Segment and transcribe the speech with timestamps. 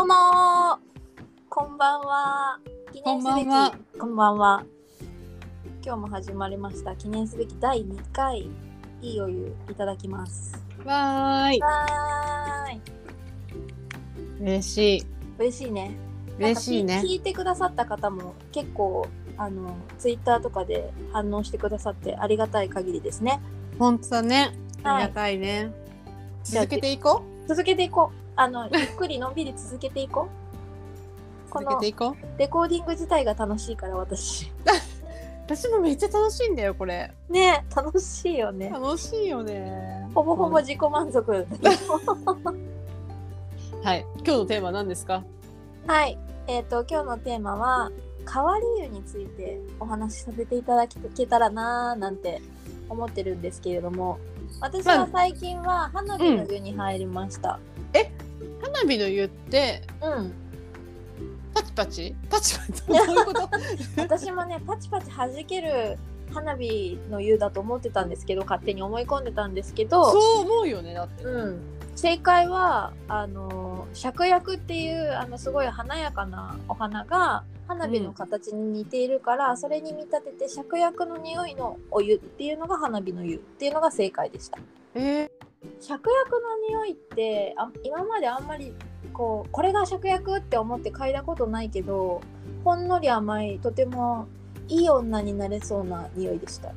[0.00, 0.78] どうもー。
[1.50, 2.58] こんばんは。
[2.90, 3.44] 記念すべき。
[3.44, 3.74] こんばんは。
[3.98, 4.64] こんばんは。
[5.84, 6.96] 今日も始まりました。
[6.96, 8.48] 記念すべき第2回。
[9.02, 10.58] いいお湯いただきます。
[10.86, 11.60] わーい。
[11.60, 12.80] はーい。
[14.40, 15.06] 嬉しい。
[15.38, 15.94] 嬉しいね。
[16.38, 17.02] 嬉しいね。
[17.04, 19.06] 聞聞いてくださった方も結構
[19.36, 23.38] あのツイッターとかで反応してくださってありがたい限りですね。
[23.78, 24.56] 本当だね。
[24.82, 24.94] はい。
[24.94, 25.70] ありがたいね。
[26.42, 30.28] じゃあ続けていこ続けていこうあのゆっくりのんびり続けていこ
[31.52, 31.52] う。
[31.52, 32.38] 続けていこう？
[32.38, 34.50] レコーディング自体が楽しいから私。
[35.44, 37.12] 私もめっちゃ楽しいんだよ、これ。
[37.28, 38.70] ね楽しいよね。
[38.70, 40.08] 楽しいよね。
[40.14, 41.46] ほぼほぼ自己満足。
[43.84, 44.06] はい。
[44.16, 45.22] 今日のテーマは何ですか？
[45.86, 46.16] はい。
[46.46, 47.90] えっ、と今日のテーマは
[48.32, 52.40] 変わり湯についてお話しさせていただけたらなーなんて
[52.88, 54.18] 思ってるんですけれども
[54.60, 57.58] 私は最近は花火の湯に入りました
[58.80, 60.32] 花火の湯って、うん、
[61.54, 62.14] パチパチ？
[62.30, 62.82] パチパチ？
[62.86, 63.48] どういうこと？
[64.00, 65.98] 私もねパチパチ弾ける
[66.32, 71.24] 花火の湯だと思ってたんですけど勝手に思い込んでたんですけどそう思うよね、だって。
[71.24, 71.60] うん、
[71.96, 84.58] 正解はあの芍薬っていうあのすごい華やかなお花が花火の形に似ているから、それに見立てて芍薬の匂いのお湯っていうのが花火の湯っていうのが正解でした。
[84.94, 85.30] えー、
[85.80, 88.74] 芍薬の匂いってあ今まであんまり
[89.12, 92.22] こうこれが芍薬って思って嗅いだことないけど
[92.64, 94.26] ほんのり甘いとても
[94.68, 96.72] いい女になれそうな匂いでした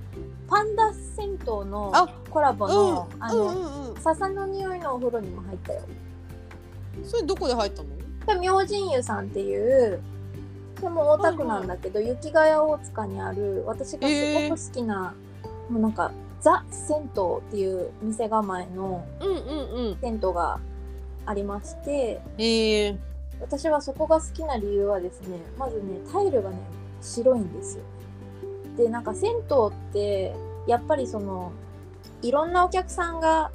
[0.47, 3.59] パンダ銭湯のあコラボの、あの、うんう
[3.89, 4.01] んうん。
[4.01, 5.81] 笹の匂いのお風呂にも入ったよ。
[7.03, 7.89] それどこで入ったの？
[8.41, 10.01] で明神湯さんっていう
[10.81, 15.13] でも大田区なんだけど、雪ヶ谷大塚にある私がすごく好きな、
[15.69, 16.11] もうなんか
[16.43, 19.97] ザ・銭湯っていう店構えのうんうんうん。
[20.01, 20.59] 銭湯が
[21.25, 22.97] ありましてえー、
[23.39, 26.57] 私はそこが好きな理由はですねまずねタイルがね
[27.01, 27.83] 白いんですよ。
[28.77, 30.35] でなんか銭湯って
[30.67, 31.53] やっぱりその
[32.21, 33.51] いろんなお客さんが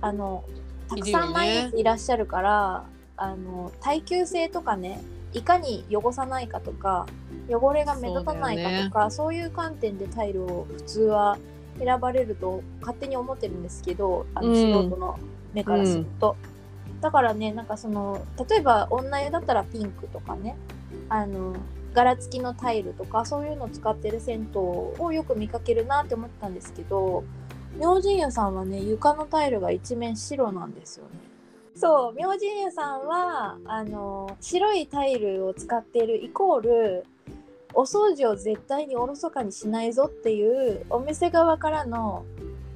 [0.00, 0.44] あの
[0.88, 2.84] たくさん毎日いらっしゃるから、
[3.16, 5.00] あの耐久性とかね
[5.32, 7.06] いかに汚さないかとか
[7.48, 11.38] 汚れが目立たないかとかそう,、いう観点でタイルを普通は
[11.82, 15.18] 選ばれると勝手に思ってるんですけどあのうん素人の
[15.52, 16.36] 目からすると。
[17.00, 20.54] だからねなんかその例えば女湯だったらピンクとかね
[21.08, 21.54] あの
[21.94, 27.24] 柄付きのタイルとかそういうのを使ってる銭湯をよく見かけるなって思ったんですけど
[27.78, 31.10] 明神湯さんはね床のタイルが一面白なんですよね。
[31.74, 37.06] そう明神湯さんはあの白いタイルを使っているイコール
[37.74, 42.24] お掃除を絶対におろそかにしないぞっていうお店側からの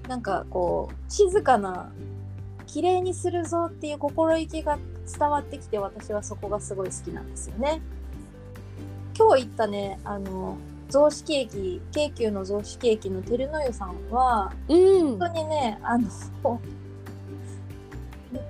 [0.08, 1.92] なんかこう静かな
[2.66, 4.78] 綺麗にするぞっていう心意気が
[5.18, 7.80] 伝わってきて私はそこがすごい好きなんですよね。
[9.16, 10.56] 今日行ったねあの
[10.88, 16.08] 雑式駅京急の雑式駅の照の湯さんはうん本当にねあの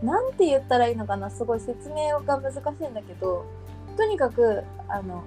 [0.03, 3.45] なんて言ったらいいのかなすごい説明が難しいんだけど
[3.97, 5.23] とにかくあの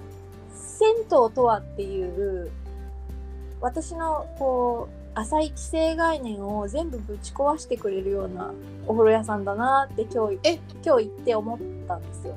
[0.58, 2.50] 銭湯とはっていう
[3.60, 8.52] 私のこう浅い既成概念を全部ぶち壊してくれるような
[8.86, 10.60] お風呂屋さんだなって今日え？
[10.84, 11.58] 今日行って思っ
[11.88, 12.36] たんですよ。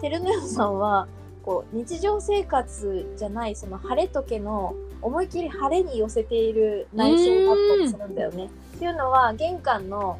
[0.00, 1.06] 照の湯さんは
[1.44, 8.50] こう日常生活じゃないその晴れとけの思いっきり晴れに寄せている内装だったりするんだよね。
[8.76, 10.18] っていうのは玄関の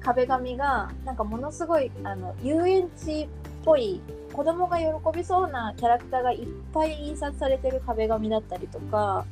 [0.00, 3.28] 壁紙がなんかものすごいあの遊園地っ
[3.64, 4.00] ぽい
[4.38, 9.26] 子供が喜びそうなキャラクターがいっぱい印刷されてる壁紙だったりとか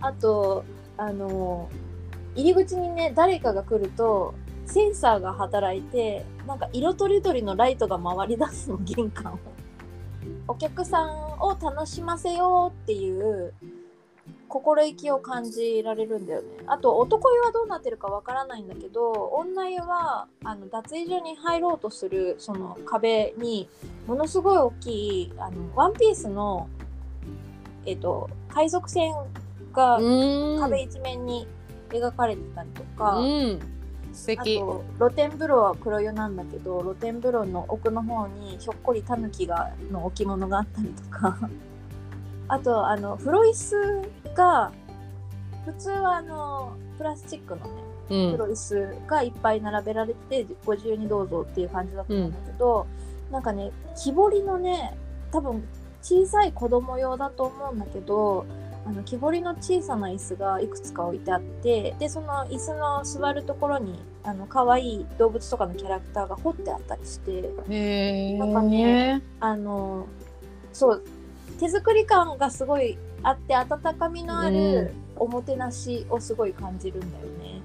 [0.00, 0.64] あと
[0.96, 1.68] あの
[2.34, 4.34] 入り口にね誰かが来ると
[4.64, 9.38] センサーが働いてなんか色とりどりのライトが回りだすの玄関を。
[10.48, 13.45] お客さんを楽しませようっていう
[14.48, 16.48] 心意気を感じられるんだよね。
[16.66, 23.68] あと男湯はどうなってるかわからないんだけど女湯はあの脱衣所に入ろうとするその壁に
[24.06, 26.68] ものすごい大きいあのワンピースの、
[27.84, 29.12] えっと海賊船
[29.72, 31.46] がうん壁一面に
[31.90, 33.18] 描かれてたりとか。
[33.18, 33.22] あ
[34.24, 41.38] 敵と露天風呂は黒湯なんだけど露天風呂の奥の方にひょっこりタヌキがの置物があったりとか
[42.48, 44.72] あとあの風呂椅子が
[45.64, 47.72] 普通はあのプラスチックのね
[48.08, 52.86] うん風呂椅子がいっぱい並べられてご自由にどうぞっていう感じだと思うんだけど、
[53.32, 54.96] なんかね木彫りのね
[55.32, 55.64] 多分
[56.02, 58.46] 小さい子供用だと思うんだけど
[58.86, 67.50] あの木彫りの小さな椅子がいくつか置いてあってでその椅子の座るところにあの可愛い動物とかのキャラクターが彫ってあったりして。
[68.38, 70.06] なんかねあの
[70.72, 71.02] そう
[71.58, 77.62] 手作り感がすごいあって温かみのあるおもてなしをすごい感じるんだよね。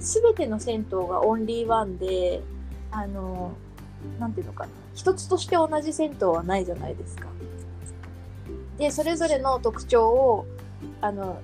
[0.00, 2.42] すべての銭湯がオンリーワンで
[2.90, 3.52] あの
[4.18, 7.28] なんていうのかな一つとして同じ銭湯はないじゃないですか。
[8.78, 10.46] でそれぞれの特徴を
[11.00, 11.40] あの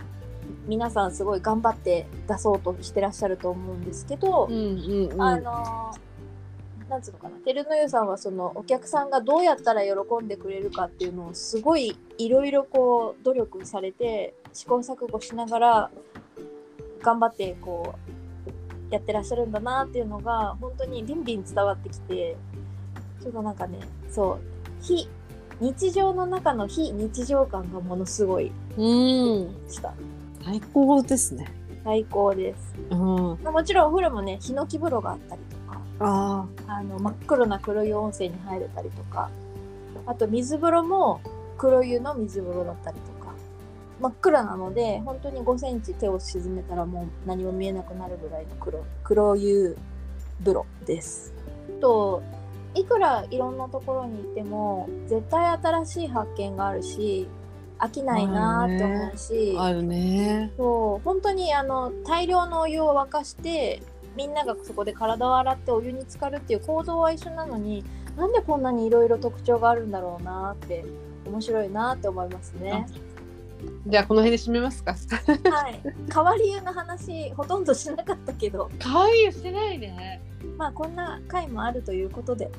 [0.66, 4.58] 皆さんすごい頑張って出そうとしてらっしゃると思うんですけど、うんう
[5.08, 5.22] んうん。
[5.22, 5.94] あの
[6.88, 15.90] なんつうのかな照の湯さんはそのお客さんがどうやったら喜んでくれるかっていうのをすごいいろいろこう努力されて試行錯誤しながら
[17.02, 17.94] 頑張ってこ
[18.90, 22.36] うやってらっしゃるんだなっていうのが本当にビンビン伝わってきて
[23.20, 23.80] ちょっとなんかね
[24.10, 24.40] そう
[24.80, 25.08] 非
[25.60, 29.54] 日常の中の非日常感がものすごいうん。
[29.68, 29.92] した
[30.44, 31.52] 最高ですね。
[31.84, 32.98] 最高ですうん。
[32.98, 35.57] もちろんお風呂もねヒノキ風呂があったりとか
[36.00, 39.30] ああの真っ黒な黒湯温泉に入れたりとか
[40.06, 41.20] あと水風呂も
[41.56, 43.34] 黒湯の水風呂だったりとか
[44.00, 49.76] 真っ暗なので本当に5センチ手を沈めたらもう何も見えなくなるぐらいの黒黒湯
[50.40, 51.34] 風呂です。
[51.80, 52.22] と
[52.74, 57.26] いくらいろんなところに行っても絶対新しい発見があるし
[57.78, 59.64] 飽きないなーって思うし、あ。
[59.64, 60.52] あるね。
[60.56, 63.82] そう本当にあの大量のお湯を沸かして
[64.18, 67.84] みんながそこで体を洗ってお湯に浸かるっていう構造は一緒なのに
[68.16, 70.84] なんでこんなにいろいろ特徴があるんだろうなって
[71.24, 72.88] 面白いなって思いますね。
[73.86, 74.94] じゃあこの辺で締めますか。
[74.94, 75.80] はい、
[76.12, 80.20] 変わり湯の話ほとんどしなかったけど可愛いしてないね。
[80.56, 82.46] まあこんな回もあるということで。
[82.46, 82.54] はい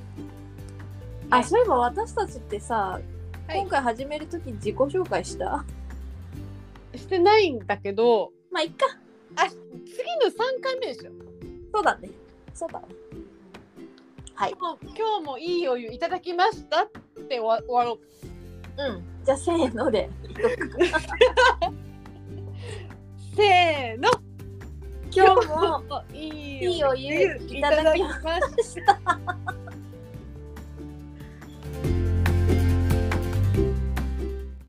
[1.32, 3.00] あそういえば私たちってさ、
[3.48, 5.66] はい今回始める時自己紹介した？
[6.96, 8.86] してないんだけど、まあいっか
[9.36, 9.58] あ次
[10.24, 11.12] の三回目でしょ。
[11.74, 12.10] そうだね
[12.54, 12.88] そうだね
[14.36, 14.78] はい今
[15.20, 16.90] 日もいいお湯いただきましたっ
[17.28, 18.00] て終わ終わろう。
[18.82, 20.10] うんじゃあせーので
[23.36, 24.10] せーの。
[25.12, 26.30] 今日もい
[26.60, 29.00] いいお湯いただきまました。